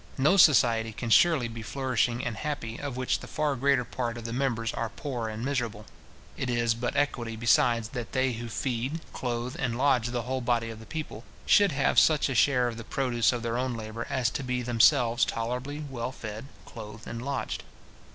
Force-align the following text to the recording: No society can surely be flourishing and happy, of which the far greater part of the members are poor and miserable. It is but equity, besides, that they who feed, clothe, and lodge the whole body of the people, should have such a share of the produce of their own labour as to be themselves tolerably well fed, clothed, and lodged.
No 0.17 0.35
society 0.35 0.93
can 0.93 1.11
surely 1.11 1.47
be 1.47 1.61
flourishing 1.61 2.25
and 2.25 2.35
happy, 2.35 2.79
of 2.79 2.97
which 2.97 3.19
the 3.19 3.27
far 3.27 3.55
greater 3.55 3.85
part 3.85 4.17
of 4.17 4.25
the 4.25 4.33
members 4.33 4.73
are 4.73 4.89
poor 4.89 5.29
and 5.29 5.45
miserable. 5.45 5.85
It 6.35 6.49
is 6.49 6.73
but 6.73 6.95
equity, 6.95 7.35
besides, 7.35 7.89
that 7.89 8.11
they 8.13 8.33
who 8.33 8.49
feed, 8.49 9.01
clothe, 9.13 9.55
and 9.59 9.77
lodge 9.77 10.07
the 10.07 10.23
whole 10.23 10.41
body 10.41 10.71
of 10.71 10.79
the 10.79 10.87
people, 10.87 11.23
should 11.45 11.73
have 11.73 11.99
such 11.99 12.29
a 12.29 12.33
share 12.33 12.67
of 12.67 12.77
the 12.77 12.83
produce 12.83 13.31
of 13.31 13.43
their 13.43 13.59
own 13.59 13.75
labour 13.75 14.07
as 14.09 14.31
to 14.31 14.43
be 14.43 14.63
themselves 14.63 15.23
tolerably 15.23 15.85
well 15.87 16.11
fed, 16.11 16.45
clothed, 16.65 17.05
and 17.05 17.21
lodged. 17.21 17.61